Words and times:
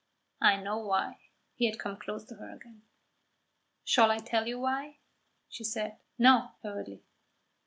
"I 0.41 0.55
know 0.55 0.79
why." 0.79 1.19
He 1.53 1.67
had 1.67 1.77
come 1.77 1.95
close 1.95 2.25
to 2.25 2.35
her 2.37 2.51
again. 2.55 2.81
"Shall 3.83 4.09
I 4.09 4.17
tell 4.17 4.47
you 4.47 4.57
why?" 4.57 4.97
She 5.47 5.63
said 5.63 5.99
"No," 6.17 6.53
hurriedly. 6.63 7.03